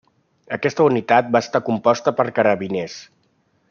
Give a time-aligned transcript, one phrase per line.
[0.55, 3.01] Aquesta unitat va estar composta per carabiners.